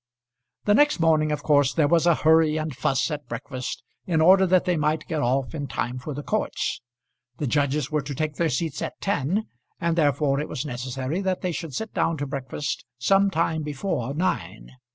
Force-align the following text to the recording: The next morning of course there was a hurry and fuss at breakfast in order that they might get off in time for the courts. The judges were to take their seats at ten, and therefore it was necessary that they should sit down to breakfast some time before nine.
The 0.65 0.73
next 0.73 0.99
morning 0.99 1.31
of 1.31 1.43
course 1.43 1.75
there 1.75 1.87
was 1.87 2.07
a 2.07 2.15
hurry 2.15 2.57
and 2.57 2.75
fuss 2.75 3.11
at 3.11 3.27
breakfast 3.27 3.83
in 4.07 4.19
order 4.19 4.47
that 4.47 4.65
they 4.65 4.75
might 4.75 5.05
get 5.05 5.21
off 5.21 5.53
in 5.53 5.67
time 5.67 5.99
for 5.99 6.15
the 6.15 6.23
courts. 6.23 6.81
The 7.37 7.45
judges 7.45 7.91
were 7.91 8.01
to 8.01 8.15
take 8.15 8.37
their 8.37 8.49
seats 8.49 8.81
at 8.81 8.99
ten, 8.99 9.45
and 9.79 9.95
therefore 9.95 10.39
it 10.39 10.49
was 10.49 10.65
necessary 10.65 11.21
that 11.21 11.41
they 11.41 11.51
should 11.51 11.75
sit 11.75 11.93
down 11.93 12.17
to 12.17 12.25
breakfast 12.25 12.83
some 12.97 13.29
time 13.29 13.61
before 13.61 14.15
nine. 14.15 14.71